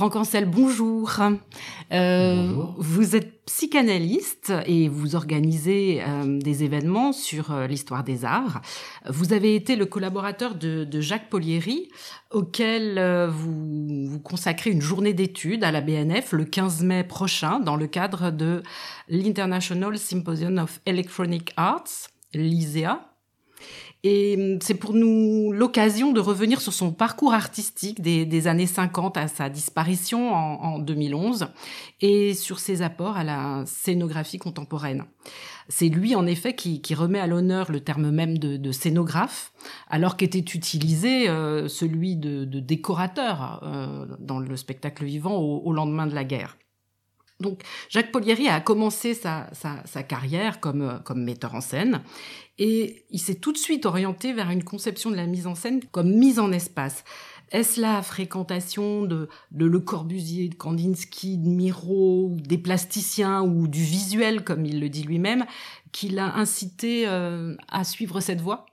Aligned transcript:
Franck 0.00 0.16
Ancel, 0.16 0.46
bonjour. 0.46 1.20
Euh, 1.92 2.46
bonjour. 2.46 2.74
Vous 2.78 3.16
êtes 3.16 3.44
psychanalyste 3.44 4.50
et 4.64 4.88
vous 4.88 5.14
organisez 5.14 6.00
euh, 6.02 6.38
des 6.38 6.64
événements 6.64 7.12
sur 7.12 7.52
euh, 7.52 7.66
l'histoire 7.66 8.02
des 8.02 8.24
arts. 8.24 8.62
Vous 9.10 9.34
avez 9.34 9.54
été 9.54 9.76
le 9.76 9.84
collaborateur 9.84 10.54
de, 10.54 10.84
de 10.84 11.00
Jacques 11.02 11.28
Polieri, 11.28 11.90
auquel 12.30 12.96
euh, 12.96 13.28
vous, 13.28 14.06
vous 14.06 14.20
consacrez 14.20 14.70
une 14.70 14.80
journée 14.80 15.12
d'études 15.12 15.64
à 15.64 15.70
la 15.70 15.82
BNF 15.82 16.32
le 16.32 16.46
15 16.46 16.82
mai 16.82 17.04
prochain 17.04 17.60
dans 17.60 17.76
le 17.76 17.86
cadre 17.86 18.30
de 18.30 18.62
l'International 19.10 19.98
Symposium 19.98 20.56
of 20.56 20.80
Electronic 20.86 21.52
Arts, 21.58 22.08
l'ISEA, 22.32 23.09
et 24.02 24.36
hum, 24.38 24.58
c'est 24.62 24.74
pour 24.74 24.94
nous 24.94 25.52
l'occasion 25.52 26.12
de 26.12 26.20
revenir 26.20 26.60
sur 26.60 26.72
son 26.72 26.92
parcours 26.92 27.34
artistique 27.34 28.00
des, 28.00 28.46
années 28.46 28.66
50 28.66 29.16
à 29.16 29.28
sa 29.28 29.48
disparition 29.48 30.32
en, 30.32 30.74
en, 30.74 30.78
2011 30.78 31.48
et 32.00 32.34
sur 32.34 32.58
ses 32.58 32.82
apports 32.82 33.16
à 33.16 33.24
la 33.24 33.64
scénographie 33.66 34.38
contemporaine. 34.38 35.04
C'est 35.68 35.88
lui, 35.88 36.16
en 36.16 36.26
effet, 36.26 36.54
qui, 36.54 36.80
remet 36.94 37.20
à 37.20 37.28
l'honneur 37.28 37.70
le 37.70 37.80
terme 37.80 38.10
même 38.10 38.38
de, 38.38 38.72
scénographe, 38.72 39.52
alors 39.88 40.16
qu'était 40.16 40.38
utilisé 40.38 41.28
euh, 41.28 41.68
celui 41.68 42.16
de, 42.16 42.44
décorateur 42.44 43.60
euh, 43.62 44.06
dans 44.18 44.40
le 44.40 44.56
spectacle 44.56 45.04
vivant 45.04 45.36
au 45.36 45.72
lendemain 45.72 46.08
de 46.08 46.14
la 46.14 46.24
guerre. 46.24 46.56
Donc 47.40 47.62
Jacques 47.88 48.12
Polieri 48.12 48.48
a 48.48 48.60
commencé 48.60 49.14
sa, 49.14 49.48
sa, 49.52 49.82
sa, 49.86 50.02
carrière 50.02 50.60
comme, 50.60 51.00
comme 51.04 51.24
metteur 51.24 51.54
en 51.54 51.60
scène 51.60 52.02
et 52.58 53.04
il 53.10 53.18
s'est 53.18 53.36
tout 53.36 53.52
de 53.52 53.58
suite 53.58 53.86
orienté 53.86 54.32
vers 54.32 54.50
une 54.50 54.62
conception 54.62 55.10
de 55.10 55.16
la 55.16 55.26
mise 55.26 55.46
en 55.46 55.54
scène 55.54 55.80
comme 55.90 56.14
mise 56.14 56.38
en 56.38 56.52
espace. 56.52 57.04
Est-ce 57.50 57.80
la 57.80 58.00
fréquentation 58.02 59.02
de, 59.02 59.28
de, 59.50 59.64
Le 59.64 59.80
Corbusier, 59.80 60.48
de 60.48 60.54
Kandinsky, 60.54 61.36
de 61.38 61.48
Miro, 61.48 62.30
des 62.36 62.58
plasticiens 62.58 63.42
ou 63.42 63.66
du 63.66 63.82
visuel, 63.82 64.44
comme 64.44 64.64
il 64.64 64.78
le 64.78 64.88
dit 64.88 65.02
lui-même, 65.02 65.46
qui 65.90 66.10
l'a 66.10 66.36
incité 66.36 67.08
euh, 67.08 67.56
à 67.68 67.82
suivre 67.82 68.20
cette 68.20 68.40
voie? 68.40 68.66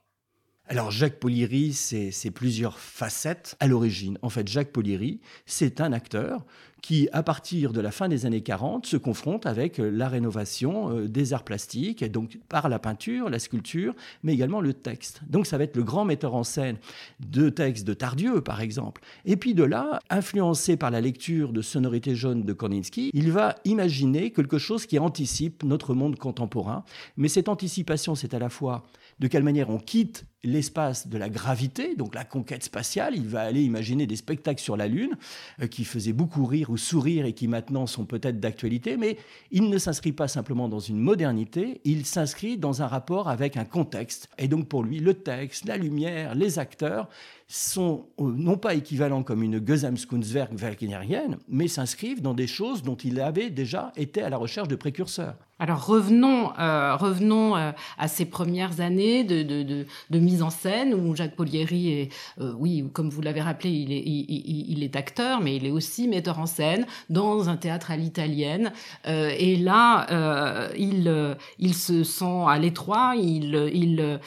Alors 0.67 0.91
Jacques 0.91 1.19
Polieri, 1.19 1.73
c'est 1.73 2.31
plusieurs 2.31 2.79
facettes 2.79 3.55
à 3.59 3.67
l'origine. 3.67 4.17
En 4.21 4.29
fait, 4.29 4.47
Jacques 4.47 4.71
Polieri, 4.71 5.21
c'est 5.45 5.79
un 5.79 5.93
acteur 5.93 6.45
qui, 6.81 7.09
à 7.11 7.23
partir 7.23 7.73
de 7.73 7.81
la 7.81 7.91
fin 7.91 8.07
des 8.07 8.25
années 8.25 8.41
40, 8.41 8.85
se 8.85 8.97
confronte 8.97 9.45
avec 9.45 9.77
la 9.77 10.07
rénovation 10.07 10.91
euh, 10.91 11.07
des 11.07 11.33
arts 11.33 11.43
plastiques, 11.43 12.03
donc 12.11 12.37
par 12.49 12.69
la 12.69 12.79
peinture, 12.79 13.29
la 13.29 13.39
sculpture, 13.39 13.95
mais 14.23 14.33
également 14.33 14.61
le 14.61 14.73
texte. 14.73 15.21
Donc 15.27 15.47
ça 15.47 15.57
va 15.57 15.63
être 15.63 15.75
le 15.75 15.83
grand 15.83 16.05
metteur 16.05 16.35
en 16.35 16.43
scène 16.43 16.77
de 17.19 17.49
textes 17.49 17.85
de 17.85 17.93
Tardieu, 17.93 18.41
par 18.41 18.61
exemple. 18.61 19.01
Et 19.25 19.37
puis 19.37 19.53
de 19.53 19.63
là, 19.63 19.99
influencé 20.09 20.77
par 20.77 20.91
la 20.91 21.01
lecture 21.01 21.51
de 21.51 21.61
Sonorité 21.61 22.15
jaune 22.15 22.43
de 22.43 22.53
Kandinsky, 22.53 23.09
il 23.13 23.31
va 23.31 23.55
imaginer 23.65 24.31
quelque 24.31 24.57
chose 24.57 24.85
qui 24.85 24.99
anticipe 24.99 25.63
notre 25.63 25.93
monde 25.93 26.17
contemporain. 26.17 26.83
Mais 27.17 27.27
cette 27.27 27.49
anticipation, 27.49 28.15
c'est 28.15 28.33
à 28.33 28.39
la 28.39 28.49
fois 28.49 28.85
de 29.19 29.27
quelle 29.27 29.43
manière 29.43 29.69
on 29.69 29.79
quitte 29.79 30.25
l'espace 30.43 31.07
de 31.07 31.17
la 31.17 31.29
gravité, 31.29 31.95
donc 31.95 32.15
la 32.15 32.23
conquête 32.23 32.63
spatiale. 32.63 33.15
Il 33.15 33.27
va 33.27 33.41
aller 33.41 33.63
imaginer 33.63 34.07
des 34.07 34.15
spectacles 34.15 34.61
sur 34.61 34.77
la 34.77 34.87
Lune 34.87 35.17
euh, 35.61 35.67
qui 35.67 35.83
faisaient 35.83 36.13
beaucoup 36.13 36.45
rire 36.45 36.69
ou 36.69 36.77
sourire 36.77 37.25
et 37.25 37.33
qui 37.33 37.47
maintenant 37.47 37.87
sont 37.87 38.05
peut-être 38.05 38.39
d'actualité, 38.39 38.97
mais 38.97 39.17
il 39.51 39.69
ne 39.69 39.77
s'inscrit 39.77 40.13
pas 40.13 40.27
simplement 40.27 40.69
dans 40.69 40.79
une 40.79 40.99
modernité, 40.99 41.81
il 41.83 42.05
s'inscrit 42.05 42.57
dans 42.57 42.81
un 42.81 42.87
rapport 42.87 43.29
avec 43.29 43.57
un 43.57 43.65
contexte. 43.65 44.29
Et 44.37 44.47
donc 44.47 44.67
pour 44.67 44.83
lui, 44.83 44.99
le 44.99 45.15
texte, 45.15 45.65
la 45.65 45.77
lumière, 45.77 46.35
les 46.35 46.59
acteurs 46.59 47.09
sont 47.47 48.07
euh, 48.19 48.31
non 48.35 48.57
pas 48.57 48.75
équivalents 48.75 49.23
comme 49.23 49.43
une 49.43 49.65
Gesamtkunstwerk 49.65 50.53
wagnerienne, 50.53 51.37
mais 51.47 51.67
s'inscrivent 51.67 52.21
dans 52.21 52.33
des 52.33 52.47
choses 52.47 52.83
dont 52.83 52.95
il 52.95 53.19
avait 53.19 53.49
déjà 53.49 53.91
été 53.95 54.21
à 54.21 54.29
la 54.29 54.37
recherche 54.37 54.67
de 54.67 54.75
précurseurs. 54.75 55.46
Alors 55.59 55.87
revenons, 55.87 56.51
euh, 56.59 56.95
revenons 56.95 57.57
euh, 57.57 57.71
à 57.97 58.07
ces 58.07 58.25
premières 58.25 58.79
années 58.79 59.23
de, 59.23 59.85
mise 60.11 60.43
en 60.43 60.51
scène 60.51 60.93
où 60.93 61.15
Jacques 61.15 61.35
Polieri 61.35 61.93
est, 61.93 62.13
euh, 62.39 62.53
oui, 62.57 62.85
comme 62.93 63.09
vous 63.09 63.23
l'avez 63.23 63.41
rappelé, 63.41 63.71
il 63.71 64.83
est, 64.83 64.95
acteur, 64.95 65.41
mais 65.41 65.55
il 65.55 65.65
est 65.65 65.71
aussi 65.71 66.07
metteur 66.07 66.39
en 66.39 66.45
scène 66.45 66.85
dans 67.09 67.49
un 67.49 67.57
théâtre 67.57 67.91
à 67.91 67.97
l'italienne. 67.97 68.71
Et 69.05 69.57
là, 69.57 70.69
il, 70.77 71.35
il 71.59 71.73
se 71.73 72.03
sent 72.03 72.43
à 72.47 72.57
l'étroit. 72.57 73.13
Il, 73.17 73.69
il, 73.73 74.19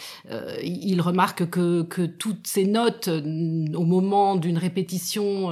il 0.62 1.00
remarque 1.00 1.48
que, 1.48 1.82
que 1.82 2.02
toutes 2.02 2.46
ces 2.46 2.66
notes 2.66 3.08
au 3.08 3.84
moment 3.84 4.36
d'une 4.36 4.58
répétition, 4.58 5.50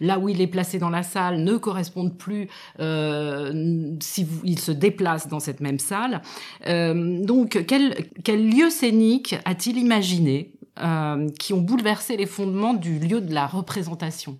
là 0.00 0.18
où 0.18 0.28
il 0.28 0.40
est 0.40 0.46
placé 0.46 0.78
dans 0.78 0.90
la 0.90 1.02
salle, 1.02 1.42
ne 1.42 1.56
correspondent 1.56 2.16
plus. 2.16 2.48
si 2.78 4.26
il 4.44 4.58
se 4.58 4.72
déplace 4.72 5.09
dans 5.28 5.40
cette 5.40 5.60
même 5.60 5.78
salle. 5.78 6.22
Euh, 6.66 7.24
donc, 7.24 7.64
quel, 7.66 8.50
lieu 8.50 8.70
scénique 8.70 9.36
a-t-il 9.44 9.78
imaginé 9.78 10.52
euh, 10.80 11.28
qui 11.38 11.52
ont 11.52 11.60
bouleversé 11.60 12.16
les 12.16 12.26
fondements 12.26 12.74
du 12.74 12.98
lieu 12.98 13.20
de 13.20 13.34
la 13.34 13.46
représentation? 13.46 14.38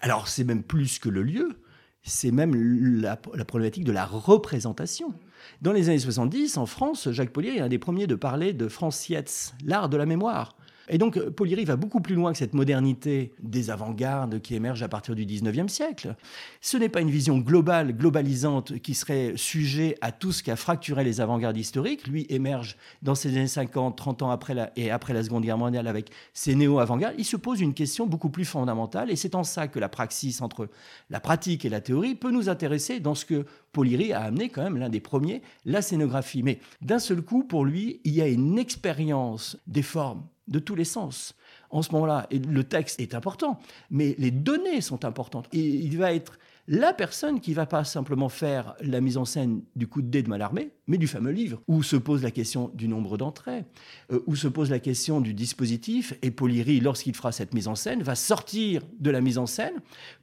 Alors, 0.00 0.28
c'est 0.28 0.44
même 0.44 0.62
plus 0.62 0.98
que 0.98 1.08
le 1.08 1.22
lieu, 1.22 1.56
c'est 2.02 2.32
même 2.32 2.54
la, 3.00 3.16
problématique 3.16 3.84
de 3.84 3.92
la 3.92 4.04
représentation. 4.04 5.14
Dans 5.60 5.72
les 5.72 5.88
années 5.88 5.98
70, 5.98 6.56
en 6.56 6.66
France, 6.66 7.10
Jacques 7.10 7.30
Polier 7.30 7.56
est 7.56 7.60
un 7.60 7.68
des 7.68 7.78
premiers 7.78 8.06
de 8.06 8.14
parler 8.14 8.52
de 8.52 8.68
Francietz, 8.68 9.54
l'art 9.64 9.88
de 9.88 9.96
la 9.96 10.06
mémoire. 10.06 10.56
Et 10.88 10.98
donc, 10.98 11.16
euh, 11.16 11.30
Polieri 11.30 11.64
va 11.64 11.76
beaucoup 11.76 12.00
plus 12.00 12.14
loin 12.14 12.32
que 12.32 12.38
cette 12.38 12.54
modernité 12.54 13.32
des 13.40 13.70
avant-gardes 13.70 14.40
qui 14.40 14.54
émerge 14.54 14.82
à 14.82 14.88
partir 14.88 15.14
du 15.14 15.24
19e 15.24 15.68
siècle. 15.68 16.16
Ce 16.60 16.76
n'est 16.76 16.88
pas 16.88 17.00
une 17.00 17.10
vision 17.10 17.38
globale, 17.38 17.96
globalisante, 17.96 18.78
qui 18.80 18.94
serait 18.94 19.34
sujet 19.36 19.96
à 20.00 20.12
tout 20.12 20.32
ce 20.32 20.42
qui 20.42 20.50
a 20.50 20.56
fracturé 20.56 21.04
les 21.04 21.20
avant-gardes 21.20 21.56
historiques. 21.56 22.06
Lui 22.06 22.26
émerge 22.28 22.76
dans 23.02 23.14
ces 23.14 23.30
années 23.30 23.46
50, 23.46 23.96
30 23.96 24.22
ans 24.22 24.30
après 24.30 24.54
la, 24.54 24.72
et 24.76 24.90
après 24.90 25.14
la 25.14 25.22
Seconde 25.22 25.44
Guerre 25.44 25.58
mondiale 25.58 25.86
avec 25.86 26.10
ses 26.32 26.54
néo-avant-gardes. 26.54 27.14
Il 27.18 27.24
se 27.24 27.36
pose 27.36 27.60
une 27.60 27.74
question 27.74 28.06
beaucoup 28.06 28.30
plus 28.30 28.44
fondamentale, 28.44 29.10
et 29.10 29.16
c'est 29.16 29.34
en 29.34 29.44
ça 29.44 29.68
que 29.68 29.78
la 29.78 29.88
praxis 29.88 30.40
entre 30.40 30.68
la 31.10 31.20
pratique 31.20 31.64
et 31.64 31.68
la 31.68 31.80
théorie 31.80 32.14
peut 32.14 32.30
nous 32.30 32.48
intéresser 32.48 33.00
dans 33.00 33.14
ce 33.14 33.24
que 33.24 33.46
Polieri 33.72 34.12
a 34.12 34.22
amené 34.22 34.48
quand 34.48 34.62
même 34.62 34.76
l'un 34.76 34.88
des 34.88 35.00
premiers, 35.00 35.42
la 35.64 35.82
scénographie. 35.82 36.42
Mais 36.42 36.58
d'un 36.80 36.98
seul 36.98 37.22
coup, 37.22 37.44
pour 37.44 37.64
lui, 37.64 38.00
il 38.04 38.14
y 38.14 38.20
a 38.20 38.28
une 38.28 38.58
expérience 38.58 39.56
des 39.66 39.82
formes 39.82 40.22
de 40.48 40.58
tous 40.58 40.74
les 40.74 40.84
sens. 40.84 41.34
En 41.70 41.82
ce 41.82 41.92
moment-là, 41.92 42.28
le 42.30 42.64
texte 42.64 43.00
est 43.00 43.14
important, 43.14 43.58
mais 43.90 44.14
les 44.18 44.30
données 44.30 44.80
sont 44.80 45.04
importantes. 45.04 45.48
Et 45.52 45.60
il 45.60 45.98
va 45.98 46.12
être 46.12 46.38
la 46.72 46.94
personne 46.94 47.38
qui 47.38 47.52
va 47.52 47.66
pas 47.66 47.84
simplement 47.84 48.30
faire 48.30 48.74
la 48.80 49.02
mise 49.02 49.18
en 49.18 49.26
scène 49.26 49.60
du 49.76 49.86
coup 49.86 50.00
de 50.00 50.06
dé 50.06 50.22
de 50.22 50.30
Mallarmé, 50.30 50.70
mais 50.86 50.96
du 50.96 51.06
fameux 51.06 51.30
livre, 51.30 51.60
où 51.68 51.82
se 51.82 51.96
pose 51.96 52.22
la 52.22 52.30
question 52.30 52.70
du 52.72 52.88
nombre 52.88 53.18
d'entrées, 53.18 53.66
euh, 54.10 54.20
où 54.26 54.36
se 54.36 54.48
pose 54.48 54.70
la 54.70 54.78
question 54.78 55.20
du 55.20 55.34
dispositif, 55.34 56.14
et 56.22 56.30
Polieri, 56.30 56.80
lorsqu'il 56.80 57.14
fera 57.14 57.30
cette 57.30 57.52
mise 57.52 57.68
en 57.68 57.74
scène, 57.74 58.02
va 58.02 58.14
sortir 58.14 58.80
de 58.98 59.10
la 59.10 59.20
mise 59.20 59.36
en 59.36 59.44
scène 59.44 59.74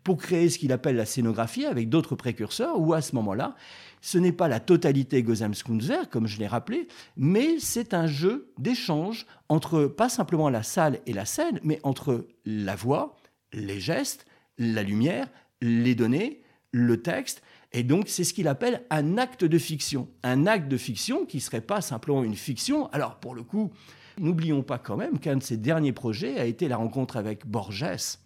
pour 0.04 0.18
créer 0.18 0.50
ce 0.50 0.58
qu'il 0.58 0.72
appelle 0.72 0.96
la 0.96 1.06
scénographie 1.06 1.68
avec 1.68 1.88
d'autres 1.88 2.16
précurseurs, 2.16 2.80
où 2.80 2.96
à 2.96 3.02
ce 3.04 3.14
moment-là, 3.14 3.56
ce 4.02 4.18
n'est 4.18 4.32
pas 4.32 4.48
la 4.48 4.60
totalité 4.60 5.22
Gosamskunzer, 5.22 6.10
comme 6.10 6.26
je 6.26 6.40
l'ai 6.40 6.48
rappelé, 6.48 6.88
mais 7.16 7.60
c'est 7.60 7.94
un 7.94 8.08
jeu 8.08 8.52
d'échange 8.58 9.28
entre 9.50 9.86
pas 9.86 10.10
simplement 10.10 10.50
la 10.50 10.64
salle 10.64 11.00
et 11.06 11.14
la 11.14 11.26
scène, 11.26 11.60
mais 11.62 11.80
entre 11.84 12.26
la 12.44 12.76
voix, 12.76 13.18
les 13.54 13.80
gestes, 13.80 14.26
la 14.58 14.82
lumière, 14.82 15.28
les 15.62 15.96
données, 15.96 16.42
le 16.72 17.02
texte. 17.02 17.42
Et 17.72 17.84
donc, 17.84 18.08
c'est 18.08 18.24
ce 18.24 18.34
qu'il 18.34 18.48
appelle 18.48 18.84
un 18.90 19.18
acte 19.18 19.44
de 19.44 19.58
fiction. 19.58 20.08
Un 20.24 20.48
acte 20.48 20.68
de 20.68 20.78
fiction 20.78 21.26
qui 21.26 21.38
ne 21.38 21.42
serait 21.42 21.62
pas 21.62 21.82
simplement 21.82 22.24
une 22.24 22.36
fiction. 22.36 22.88
Alors, 22.92 23.16
pour 23.16 23.36
le 23.36 23.44
coup, 23.44 23.72
n'oublions 24.18 24.64
pas 24.64 24.78
quand 24.80 24.98
même 24.98 25.20
qu'un 25.20 25.38
de 25.38 25.44
ses 25.44 25.58
derniers 25.58 25.94
projets 25.94 26.40
a 26.40 26.46
été 26.46 26.68
la 26.68 26.78
rencontre 26.78 27.18
avec 27.18 27.46
Borges. 27.46 28.18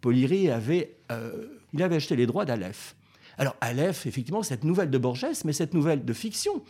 Polieri 0.00 0.50
avait, 0.50 0.96
euh, 1.12 1.46
il 1.72 1.82
avait 1.82 1.96
acheté 1.96 2.16
les 2.16 2.26
droits 2.26 2.44
d'Aleph. 2.44 2.96
Alors, 3.38 3.56
Aleph, 3.60 4.06
effectivement, 4.06 4.42
cette 4.42 4.64
nouvelle 4.64 4.90
de 4.90 4.98
Borges, 4.98 5.44
mais 5.44 5.52
cette 5.52 5.74
nouvelle 5.74 6.04
de 6.04 6.12
fiction, 6.12 6.62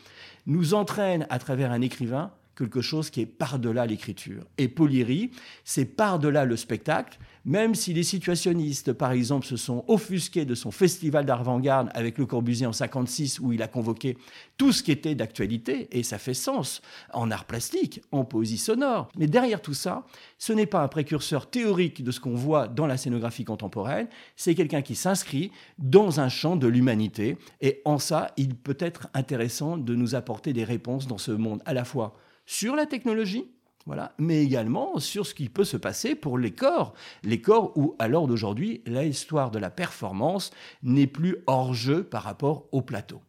nous 0.46 0.74
entraîne 0.74 1.26
à 1.30 1.38
travers 1.38 1.72
un 1.72 1.80
écrivain 1.80 2.32
quelque 2.56 2.80
chose 2.80 3.10
qui 3.10 3.20
est 3.20 3.26
par-delà 3.26 3.86
l'écriture. 3.86 4.44
Et 4.58 4.68
Polieri, 4.68 5.30
c'est 5.64 5.84
par-delà 5.84 6.44
le 6.44 6.56
spectacle, 6.56 7.18
même 7.44 7.74
si 7.74 7.92
les 7.92 8.02
situationnistes, 8.02 8.92
par 8.92 9.12
exemple, 9.12 9.46
se 9.46 9.56
sont 9.56 9.84
offusqués 9.88 10.44
de 10.44 10.54
son 10.54 10.70
festival 10.70 11.24
d'avant-garde 11.24 11.90
avec 11.94 12.18
Le 12.18 12.26
Corbusier 12.26 12.66
en 12.66 12.72
56, 12.72 13.40
où 13.40 13.52
il 13.52 13.62
a 13.62 13.68
convoqué 13.68 14.16
tout 14.56 14.70
ce 14.70 14.82
qui 14.82 14.92
était 14.92 15.14
d'actualité, 15.14 15.88
et 15.90 16.02
ça 16.02 16.18
fait 16.18 16.34
sens, 16.34 16.82
en 17.12 17.30
art 17.30 17.46
plastique, 17.46 18.00
en 18.12 18.24
poésie 18.24 18.58
sonore. 18.58 19.08
Mais 19.16 19.26
derrière 19.26 19.60
tout 19.60 19.74
ça, 19.74 20.06
ce 20.38 20.52
n'est 20.52 20.66
pas 20.66 20.82
un 20.82 20.88
précurseur 20.88 21.50
théorique 21.50 22.04
de 22.04 22.10
ce 22.10 22.20
qu'on 22.20 22.34
voit 22.34 22.68
dans 22.68 22.86
la 22.86 22.96
scénographie 22.96 23.44
contemporaine, 23.44 24.08
c'est 24.36 24.54
quelqu'un 24.54 24.82
qui 24.82 24.94
s'inscrit 24.94 25.50
dans 25.78 26.20
un 26.20 26.28
champ 26.28 26.54
de 26.54 26.68
l'humanité, 26.68 27.36
et 27.60 27.80
en 27.84 27.98
ça, 27.98 28.32
il 28.36 28.54
peut 28.54 28.76
être 28.78 29.08
intéressant 29.14 29.78
de 29.78 29.94
nous 29.94 30.14
apporter 30.14 30.52
des 30.52 30.64
réponses 30.64 31.06
dans 31.06 31.18
ce 31.18 31.32
monde 31.32 31.62
à 31.66 31.74
la 31.74 31.84
fois 31.84 32.14
sur 32.52 32.76
la 32.76 32.84
technologie, 32.86 33.46
Voilà, 33.86 34.12
mais 34.18 34.44
également 34.44 35.00
sur 35.00 35.26
ce 35.26 35.34
qui 35.34 35.48
peut 35.48 35.64
se 35.64 35.76
passer 35.76 36.14
pour 36.14 36.38
les 36.38 36.52
corps. 36.52 36.92
Les 37.24 37.40
corps 37.40 37.72
où, 37.76 37.96
à 37.98 38.06
l'heure 38.06 38.28
d'aujourd'hui, 38.28 38.80
l'histoire 38.86 39.50
de 39.50 39.58
la 39.58 39.70
performance 39.70 40.52
n'est 40.84 41.08
plus 41.08 41.38
hors 41.48 41.74
jeu 41.74 42.04
par 42.04 42.22
rapport 42.22 42.68
au 42.70 42.80
plateau. 42.80 43.20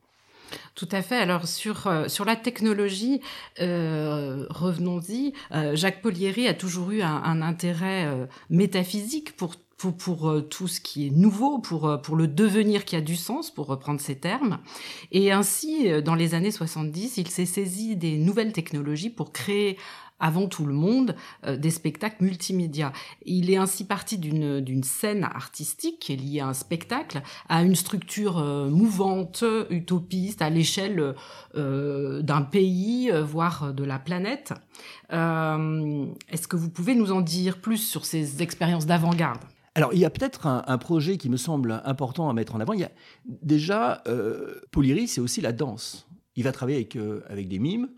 Tout 0.75 0.89
à 0.91 1.01
fait. 1.01 1.15
Alors 1.15 1.47
sur 1.47 1.87
euh, 1.87 2.07
sur 2.07 2.25
la 2.25 2.35
technologie, 2.35 3.21
euh, 3.59 4.45
revenons-y. 4.49 5.33
Euh, 5.51 5.75
Jacques 5.75 6.03
Polieri 6.03 6.47
a 6.47 6.53
toujours 6.53 6.91
eu 6.91 7.01
un, 7.01 7.23
un 7.23 7.41
intérêt 7.41 8.05
métaphysique 8.51 9.35
pour 9.35 9.55
pour, 9.91 10.29
euh, 10.29 10.41
tout 10.41 10.67
ce 10.67 10.79
qui 10.79 11.07
est 11.07 11.09
nouveau, 11.09 11.59
pour, 11.59 12.01
pour 12.01 12.15
le 12.15 12.27
devenir 12.27 12.85
qui 12.85 12.95
a 12.95 13.01
du 13.01 13.15
sens, 13.15 13.51
pour 13.51 13.67
reprendre 13.67 13.99
ces 13.99 14.15
termes. 14.15 14.59
Et 15.11 15.31
ainsi, 15.31 16.01
dans 16.01 16.15
les 16.15 16.33
années 16.35 16.51
70, 16.51 17.17
il 17.17 17.27
s'est 17.27 17.45
saisi 17.45 17.95
des 17.95 18.17
nouvelles 18.17 18.53
technologies 18.53 19.09
pour 19.09 19.31
créer 19.31 19.77
avant 20.23 20.47
tout 20.47 20.65
le 20.65 20.73
monde 20.73 21.15
euh, 21.45 21.57
des 21.57 21.69
spectacles 21.69 22.23
multimédia. 22.23 22.93
Il 23.25 23.51
est 23.51 23.57
ainsi 23.57 23.85
parti 23.85 24.17
d'une 24.17 24.83
scène 24.83 25.25
artistique 25.25 25.99
qui 25.99 26.13
est 26.13 26.15
liée 26.15 26.39
à 26.39 26.47
un 26.47 26.53
spectacle, 26.53 27.21
à 27.49 27.61
une 27.61 27.75
structure 27.75 28.39
euh, 28.39 28.69
mouvante, 28.69 29.43
utopiste, 29.69 30.41
à 30.41 30.49
l'échelle 30.49 31.13
euh, 31.55 32.21
d'un 32.21 32.41
pays, 32.41 33.11
voire 33.21 33.73
de 33.73 33.83
la 33.83 33.99
planète. 33.99 34.53
Est-ce 35.09 36.47
que 36.47 36.55
vous 36.55 36.69
pouvez 36.69 36.95
nous 36.95 37.11
en 37.11 37.21
dire 37.21 37.59
plus 37.59 37.77
sur 37.77 38.05
ces 38.05 38.41
expériences 38.41 38.85
d'avant-garde? 38.85 39.43
Alors, 39.75 39.91
il 39.93 39.99
y 39.99 40.05
a 40.05 40.11
peut-être 40.11 40.45
un, 40.45 40.77
projet 40.77 41.17
qui 41.17 41.29
me 41.29 41.37
semble 41.37 41.81
important 41.83 42.29
à 42.29 42.33
mettre 42.33 42.53
en 42.53 42.59
avant. 42.59 42.73
Il 42.73 42.81
y 42.81 42.83
a 42.83 42.91
déjà, 43.25 44.03
euh, 44.07 44.61
c'est 45.07 45.19
aussi 45.19 45.41
la 45.41 45.51
danse. 45.51 46.07
Il 46.35 46.43
va 46.43 46.51
travailler 46.51 46.77
avec, 46.77 46.95
avec 47.27 47.47
des 47.47 47.57
mimes. 47.57 47.89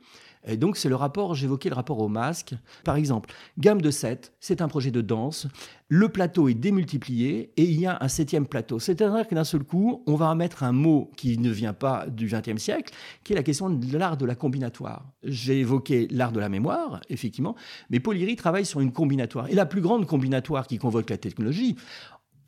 Et 0.47 0.57
donc, 0.57 0.77
c'est 0.77 0.89
le 0.89 0.95
rapport, 0.95 1.35
j'évoquais 1.35 1.69
le 1.69 1.75
rapport 1.75 1.99
au 1.99 2.07
masque. 2.07 2.53
Par 2.83 2.95
exemple, 2.95 3.31
Gamme 3.57 3.81
de 3.81 3.91
7, 3.91 4.33
c'est 4.39 4.61
un 4.61 4.67
projet 4.67 4.91
de 4.91 5.01
danse. 5.01 5.47
Le 5.87 6.09
plateau 6.09 6.49
est 6.49 6.55
démultiplié 6.55 7.51
et 7.57 7.63
il 7.63 7.79
y 7.79 7.85
a 7.85 7.97
un 8.01 8.07
septième 8.07 8.47
plateau. 8.47 8.79
C'est-à-dire 8.79 9.27
que 9.27 9.35
d'un 9.35 9.43
seul 9.43 9.63
coup, 9.63 10.03
on 10.07 10.15
va 10.15 10.33
mettre 10.33 10.63
un 10.63 10.71
mot 10.71 11.11
qui 11.15 11.37
ne 11.37 11.51
vient 11.51 11.73
pas 11.73 12.07
du 12.07 12.27
XXe 12.27 12.61
siècle, 12.61 12.93
qui 13.23 13.33
est 13.33 13.35
la 13.35 13.43
question 13.43 13.69
de 13.69 13.97
l'art 13.97 14.17
de 14.17 14.25
la 14.25 14.35
combinatoire. 14.35 15.05
J'ai 15.23 15.59
évoqué 15.59 16.07
l'art 16.09 16.31
de 16.31 16.39
la 16.39 16.49
mémoire, 16.49 17.01
effectivement, 17.09 17.55
mais 17.89 17.99
Paul 17.99 18.15
travaille 18.35 18.65
sur 18.65 18.79
une 18.81 18.91
combinatoire. 18.91 19.49
Et 19.49 19.55
la 19.55 19.65
plus 19.65 19.81
grande 19.81 20.07
combinatoire 20.07 20.65
qui 20.67 20.77
convoque 20.77 21.09
la 21.09 21.17
technologie, 21.17 21.75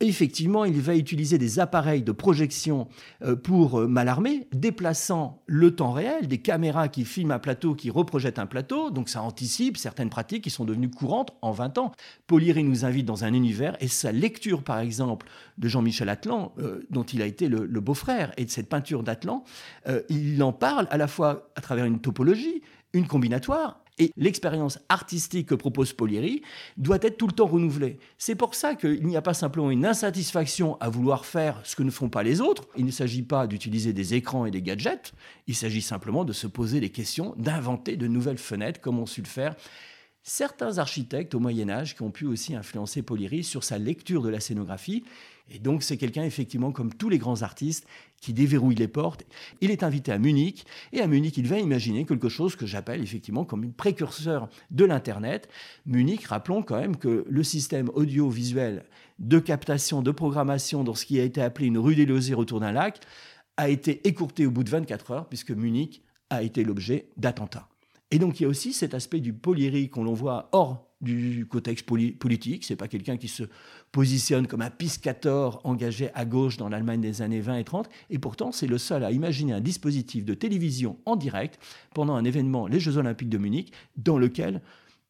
Effectivement, 0.00 0.64
il 0.64 0.80
va 0.80 0.94
utiliser 0.94 1.38
des 1.38 1.58
appareils 1.58 2.02
de 2.02 2.12
projection 2.12 2.86
euh, 3.22 3.34
pour 3.34 3.80
euh, 3.80 3.88
m'alarmer, 3.88 4.46
déplaçant 4.52 5.42
le 5.46 5.74
temps 5.74 5.90
réel, 5.90 6.28
des 6.28 6.38
caméras 6.38 6.86
qui 6.86 7.04
filment 7.04 7.32
un 7.32 7.38
plateau, 7.40 7.74
qui 7.74 7.90
reprojettent 7.90 8.38
un 8.38 8.46
plateau, 8.46 8.90
donc 8.90 9.08
ça 9.08 9.22
anticipe 9.22 9.76
certaines 9.76 10.08
pratiques 10.08 10.44
qui 10.44 10.50
sont 10.50 10.64
devenues 10.64 10.90
courantes 10.90 11.32
en 11.42 11.50
20 11.50 11.78
ans. 11.78 11.92
Polieri 12.28 12.62
nous 12.62 12.84
invite 12.84 13.06
dans 13.06 13.24
un 13.24 13.32
univers, 13.32 13.76
et 13.80 13.88
sa 13.88 14.12
lecture, 14.12 14.62
par 14.62 14.78
exemple, 14.78 15.26
de 15.58 15.66
Jean-Michel 15.66 16.08
Atlan, 16.08 16.52
euh, 16.58 16.86
dont 16.90 17.02
il 17.02 17.20
a 17.20 17.26
été 17.26 17.48
le, 17.48 17.66
beau-frère, 17.80 18.32
et 18.36 18.44
de 18.44 18.50
cette 18.50 18.68
peinture 18.68 19.02
d'Atlan, 19.02 19.44
il 20.08 20.42
en 20.42 20.52
parle 20.52 20.86
à 20.90 20.96
la 20.96 21.06
fois 21.06 21.50
à 21.56 21.60
travers 21.60 21.84
une 21.84 22.00
topologie, 22.00 22.62
une 22.92 23.06
combinatoire, 23.06 23.80
et 23.98 24.12
l'expérience 24.16 24.78
artistique 24.88 25.48
que 25.48 25.54
propose 25.54 25.92
Polieri 25.92 26.42
doit 26.76 26.98
être 27.02 27.16
tout 27.16 27.26
le 27.26 27.32
temps 27.32 27.46
renouvelée. 27.46 27.98
C'est 28.16 28.34
pour 28.34 28.54
ça 28.54 28.74
qu'il 28.74 29.06
n'y 29.06 29.16
a 29.16 29.22
pas 29.22 29.34
simplement 29.34 29.70
une 29.70 29.86
insatisfaction 29.86 30.76
à 30.80 30.88
vouloir 30.88 31.24
faire 31.24 31.60
ce 31.64 31.76
que 31.76 31.82
ne 31.82 31.90
font 31.90 32.08
pas 32.08 32.22
les 32.22 32.40
autres. 32.40 32.66
Il 32.76 32.84
ne 32.84 32.90
s'agit 32.90 33.22
pas 33.22 33.46
d'utiliser 33.46 33.92
des 33.92 34.14
écrans 34.14 34.46
et 34.46 34.50
des 34.50 34.62
gadgets. 34.62 35.12
Il 35.46 35.54
s'agit 35.54 35.82
simplement 35.82 36.24
de 36.24 36.32
se 36.32 36.46
poser 36.46 36.80
des 36.80 36.90
questions, 36.90 37.34
d'inventer 37.36 37.96
de 37.96 38.06
nouvelles 38.06 38.38
fenêtres 38.38 38.80
comme 38.80 38.98
ont 38.98 39.06
su 39.06 39.22
le 39.22 39.26
faire 39.26 39.54
certains 40.28 40.76
architectes 40.76 41.34
au 41.34 41.40
Moyen 41.40 41.70
Âge 41.70 41.96
qui 41.96 42.02
ont 42.02 42.10
pu 42.10 42.26
aussi 42.26 42.54
influencer 42.54 43.02
Polieri 43.02 43.42
sur 43.42 43.64
sa 43.64 43.78
lecture 43.78 44.22
de 44.22 44.28
la 44.28 44.40
scénographie. 44.40 45.04
Et 45.50 45.58
donc 45.58 45.82
c'est 45.82 45.96
quelqu'un 45.96 46.24
effectivement 46.24 46.70
comme 46.70 46.92
tous 46.92 47.08
les 47.08 47.16
grands 47.16 47.40
artistes 47.40 47.86
qui 48.20 48.34
déverrouille 48.34 48.74
les 48.74 48.88
portes. 48.88 49.24
Il 49.62 49.70
est 49.70 49.82
invité 49.82 50.12
à 50.12 50.18
Munich 50.18 50.66
et 50.92 51.00
à 51.00 51.06
Munich 51.06 51.38
il 51.38 51.46
va 51.46 51.58
imaginer 51.58 52.04
quelque 52.04 52.28
chose 52.28 52.56
que 52.56 52.66
j'appelle 52.66 53.02
effectivement 53.02 53.46
comme 53.46 53.64
une 53.64 53.72
précurseur 53.72 54.50
de 54.70 54.84
l'Internet. 54.84 55.48
Munich, 55.86 56.26
rappelons 56.26 56.62
quand 56.62 56.78
même 56.78 56.98
que 56.98 57.24
le 57.26 57.42
système 57.42 57.88
audiovisuel 57.94 58.84
de 59.18 59.38
captation, 59.38 60.02
de 60.02 60.10
programmation 60.10 60.84
dans 60.84 60.94
ce 60.94 61.06
qui 61.06 61.18
a 61.18 61.24
été 61.24 61.40
appelé 61.40 61.68
une 61.68 61.78
rue 61.78 61.96
des 61.96 62.04
Lozères 62.04 62.38
autour 62.38 62.60
d'un 62.60 62.72
lac 62.72 63.00
a 63.56 63.70
été 63.70 64.06
écourté 64.06 64.44
au 64.44 64.50
bout 64.50 64.62
de 64.62 64.70
24 64.70 65.10
heures 65.10 65.28
puisque 65.28 65.52
Munich 65.52 66.02
a 66.28 66.42
été 66.42 66.64
l'objet 66.64 67.08
d'attentats. 67.16 67.68
Et 68.10 68.18
donc 68.18 68.40
il 68.40 68.44
y 68.44 68.46
a 68.46 68.48
aussi 68.48 68.72
cet 68.72 68.94
aspect 68.94 69.20
du 69.20 69.32
Polieri 69.32 69.90
qu'on 69.90 70.04
l'on 70.04 70.14
voit 70.14 70.48
hors 70.52 70.88
du 71.00 71.46
contexte 71.46 71.86
politique. 71.86 72.64
C'est 72.64 72.76
pas 72.76 72.88
quelqu'un 72.88 73.16
qui 73.16 73.28
se 73.28 73.44
positionne 73.92 74.46
comme 74.46 74.62
un 74.62 74.70
piscator 74.70 75.60
engagé 75.64 76.10
à 76.14 76.24
gauche 76.24 76.56
dans 76.56 76.68
l'Allemagne 76.68 77.00
des 77.00 77.22
années 77.22 77.40
20 77.40 77.58
et 77.58 77.64
30. 77.64 77.88
Et 78.10 78.18
pourtant, 78.18 78.50
c'est 78.50 78.66
le 78.66 78.78
seul 78.78 79.04
à 79.04 79.12
imaginer 79.12 79.52
un 79.52 79.60
dispositif 79.60 80.24
de 80.24 80.34
télévision 80.34 80.98
en 81.06 81.16
direct 81.16 81.60
pendant 81.94 82.14
un 82.14 82.24
événement, 82.24 82.66
les 82.66 82.80
Jeux 82.80 82.96
Olympiques 82.96 83.28
de 83.28 83.38
Munich, 83.38 83.72
dans 83.96 84.18
lequel 84.18 84.60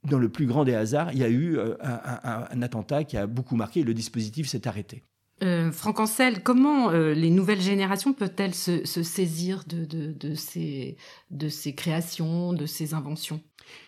dans 0.05 0.19
le 0.19 0.29
plus 0.29 0.47
grand 0.47 0.65
des 0.65 0.75
hasards, 0.75 1.13
il 1.13 1.19
y 1.19 1.25
a 1.25 1.29
eu 1.29 1.59
euh, 1.59 1.75
un, 1.83 2.63
attentat 2.63 3.05
qui 3.05 3.17
a 3.17 3.27
beaucoup 3.27 3.57
marqué. 3.57 3.83
Le 3.83 3.95
dispositif 3.95 4.47
s'est 4.49 4.69
arrêté. 4.69 5.03
Euh, 5.43 5.71
Franck 5.71 6.01
Ancel, 6.01 6.43
comment 6.43 6.91
euh, 6.91 7.15
les 7.15 7.31
nouvelles 7.31 7.61
générations 7.61 8.13
peuvent-elles 8.13 8.55
se, 8.55 8.85
saisir 8.85 9.65
de, 9.67 10.35
ces, 10.35 10.97
de 11.31 11.71
créations, 11.73 12.53
de 12.53 12.67
ces 12.67 12.95
inventions? 12.95 13.41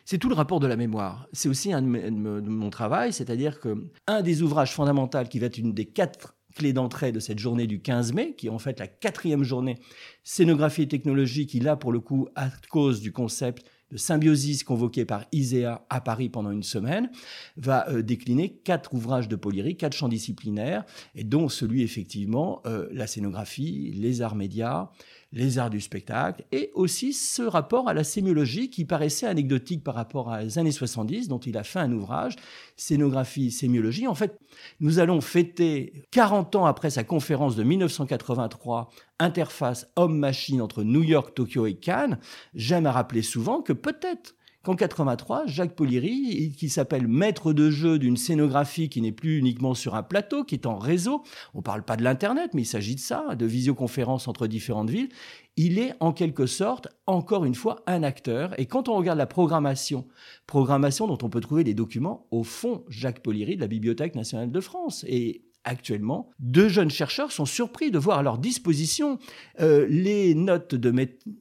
C'est 0.05 0.19
tout 0.19 0.29
le 0.29 0.35
rapport 0.35 0.61
de 0.61 0.67
la 0.67 0.77
mémoire. 0.77 1.27
C'est 1.33 1.49
aussi 1.49 1.73
un 1.73 1.83
de, 1.83 2.49
mon 2.49 2.71
travail, 2.71 3.13
c'est-à-dire 3.13 3.61
que 3.61 3.91
un 4.07 4.23
des 4.23 4.43
ouvrages 4.43 4.73
fondamentaux 4.73 5.25
qui 5.25 5.39
va 5.39 5.47
être 5.47 5.59
une 5.59 5.73
des 5.73 5.87
quatre 5.87 6.37
clés 6.55 6.73
d'entrée 6.73 7.13
de 7.13 7.21
cette 7.21 7.39
journée 7.39 7.67
du 7.67 7.81
15 7.81 8.13
mai, 8.13 8.35
qui 8.37 8.49
est 8.49 8.51
en 8.51 8.59
fait 8.59 8.79
la 8.79 8.89
quatrième 8.89 9.45
journée 9.45 9.77
scénographie 10.23 10.83
et 10.83 10.89
technologie, 10.89 11.47
qui 11.47 11.61
là, 11.61 11.77
pour 11.77 11.93
le 11.93 12.01
coup, 12.01 12.29
à 12.35 12.51
cause 12.71 13.01
du 13.01 13.13
concept 13.13 13.65
de 13.91 13.97
symbiosis 13.97 14.65
convoqué 14.65 15.05
par 15.05 15.25
ISEA 15.33 15.85
à 15.89 16.01
Paris 16.01 16.29
pendant 16.29 16.51
une 16.51 16.63
semaine, 16.63 17.11
va 17.57 17.89
euh, 17.89 18.03
décliner 18.03 18.51
quatre 18.65 18.95
ouvrages 18.95 19.29
de 19.29 19.37
Polyrie, 19.37 19.77
quatre 19.77 19.95
champs 19.95 20.09
disciplinaires, 20.09 20.85
et 21.15 21.25
dont 21.25 21.49
celui 21.49 21.83
effectivement, 21.83 22.63
euh, 22.67 22.89
la 22.93 23.07
scénographie, 23.07 23.93
les 23.95 24.23
arts 24.23 24.37
médias, 24.37 24.91
les 25.33 25.59
arts 25.59 25.71
du 25.71 25.81
spectacle, 25.81 26.45
et 26.51 26.71
aussi 26.75 27.13
ce 27.13 27.43
rapport 27.43 27.89
à 27.89 27.95
la 27.95 28.03
sémiologie 28.03 28.69
qui 28.69 28.85
paraissait 28.85 29.27
anecdotique 29.27 29.85
par 29.85 29.95
rapport 29.95 30.27
aux 30.29 30.59
années 30.59 30.73
70, 30.73 31.29
dont 31.29 31.39
il 31.39 31.57
a 31.57 31.63
fait 31.63 31.79
un 31.79 31.93
ouvrage, 31.93 32.35
Scénographie, 32.77 33.51
sémiologie. 33.51 34.07
En 34.07 34.15
fait, 34.15 34.39
nous 34.81 34.99
allons 34.99 35.21
fêter 35.21 35.93
40 36.11 36.57
ans 36.57 36.67
après 36.67 36.91
sa 36.91 37.05
conférence 37.05 37.57
de 37.57 37.63
1983, 37.63 38.91
Interface 39.19 39.87
homme-machine 39.97 40.61
entre 40.63 40.83
New 40.83 41.03
York, 41.03 41.35
Tokyo 41.35 41.67
et 41.67 41.75
Cannes. 41.75 42.19
J'aime 42.55 42.87
à 42.87 42.93
rappeler 42.93 43.23
souvent 43.23 43.61
que 43.61 43.73
peut-être 43.73 44.35
qu'en 44.63 44.77
83, 44.77 45.47
Jacques 45.47 45.75
Poliry, 45.75 46.53
qui 46.57 46.69
s'appelle 46.69 47.09
maître 47.09 47.53
de 47.53 47.71
jeu 47.71 47.99
d'une 47.99 48.17
scénographie 48.17 48.89
qui 48.89 49.01
n'est 49.01 49.13
plus 49.13 49.39
uniquement 49.39 49.75
sur 49.75 49.95
un 49.95 50.03
plateau, 50.03 50.45
qui 50.45 50.55
est 50.55 50.67
en 50.67 50.79
réseau, 50.79 51.23
on 51.55 51.59
ne 51.59 51.63
parle 51.63 51.83
pas 51.83 51.97
de 51.97 52.03
l'Internet, 52.03 52.53
mais 52.53 52.63
il 52.63 52.67
s'agit 52.67 52.95
de 52.95 53.01
ça, 53.01 53.35
de 53.35 53.47
visioconférences 53.47 54.29
entre 54.29 54.47
différentes 54.47 54.91
villes, 54.91 55.09
il 55.57 55.79
est 55.79 55.95
en 56.01 56.13
quelque 56.13 56.47
sorte, 56.47 56.89
encore 57.07 57.45
une 57.45 57.55
fois, 57.55 57.83
un 57.87 58.03
acteur. 58.03 58.59
Et 58.59 58.67
quand 58.67 58.89
on 58.89 58.97
regarde 58.97 59.19
la 59.19 59.27
programmation, 59.27 60.07
programmation 60.47 61.07
dont 61.07 61.19
on 61.23 61.31
peut 61.31 61.41
trouver 61.41 61.65
des 61.65 61.75
documents 61.75 62.27
au 62.31 62.45
fond 62.45 62.85
Jacques 62.89 63.23
Poliry 63.23 63.57
de 63.57 63.61
la 63.61 63.67
Bibliothèque 63.67 64.15
nationale 64.15 64.53
de 64.53 64.61
France, 64.61 65.05
et 65.09 65.45
actuellement, 65.65 66.31
deux 66.39 66.69
jeunes 66.69 66.91
chercheurs 66.91 67.33
sont 67.33 67.45
surpris 67.45 67.91
de 67.91 67.99
voir 67.99 68.19
à 68.19 68.23
leur 68.23 68.39
disposition 68.39 69.19
euh, 69.61 69.87
les 69.89 70.35
notes 70.35 70.75
de 70.75 70.91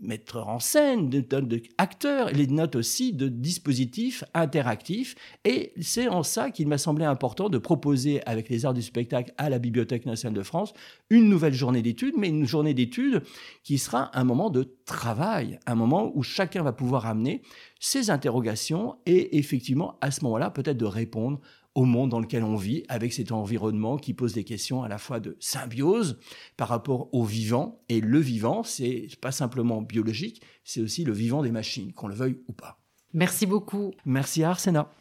mettre 0.02 0.38
en 0.38 0.60
scène, 0.60 1.10
de, 1.10 1.22
de, 1.22 1.62
acteurs, 1.78 2.30
les 2.32 2.48
notes 2.48 2.76
aussi 2.76 3.14
de 3.14 3.28
dispositifs 3.30 4.24
interactifs. 4.34 5.16
Et 5.46 5.74
c'est 5.80 6.10
en 6.10 6.24
ça 6.24 6.52
qu'il 6.52 6.68
m'a 6.68 6.78
semblé 6.78 7.06
important 7.06 7.50
de 7.50 7.58
proposer 7.58 8.22
avec 8.28 8.50
les 8.50 8.66
arts 8.66 8.74
du 8.74 8.82
spectacle 8.82 9.34
à 9.38 9.50
la 9.50 9.60
Bibliothèque 9.60 10.06
nationale 10.06 10.38
de 10.38 10.44
France 10.44 10.74
une 11.10 11.30
nouvelle 11.30 11.54
journée 11.54 11.82
d'études, 11.82 12.16
mais 12.18 12.30
une 12.30 12.46
journée 12.46 12.74
d'études 12.74 13.24
qui 13.64 13.78
sera 13.78 14.12
un 14.18 14.24
moment 14.24 14.50
de 14.50 14.76
travail, 14.86 15.60
un 15.66 15.76
moment 15.76 16.12
où 16.14 16.24
chacun 16.24 16.62
va 16.62 16.74
pouvoir 16.74 17.06
amener 17.06 17.42
ses 17.80 18.10
interrogations 18.10 18.98
et 19.06 19.38
effectivement 19.38 19.98
à 20.02 20.12
ce 20.12 20.24
moment-là 20.26 20.50
peut-être 20.50 20.78
de 20.78 20.86
répondre 20.86 21.40
au 21.80 21.86
monde 21.86 22.10
dans 22.10 22.20
lequel 22.20 22.44
on 22.44 22.58
vit, 22.58 22.84
avec 22.90 23.14
cet 23.14 23.32
environnement 23.32 23.96
qui 23.96 24.14
pose 24.14 24.34
des 24.34 24.44
questions 24.44 24.84
à 24.84 24.90
la 24.90 24.98
fois 24.98 25.22
de 25.22 25.38
symbiose 25.40 26.20
par 26.58 26.68
rapport 26.68 27.08
au 27.14 27.24
vivant. 27.24 27.82
Et 27.88 28.02
le 28.02 28.20
vivant, 28.20 28.64
c'est 28.64 29.08
pas 29.22 29.32
simplement 29.32 29.82
biologique, 29.82 30.42
c'est 30.66 30.82
aussi 30.82 31.06
le 31.06 31.14
vivant 31.14 31.42
des 31.42 31.52
machines, 31.52 31.94
qu'on 31.94 32.10
le 32.10 32.16
veuille 32.16 32.42
ou 32.50 32.52
pas. 32.52 32.82
Merci 33.14 33.46
beaucoup. 33.46 33.94
Merci 34.04 34.44
à 34.44 34.50
Arsena. 34.50 34.92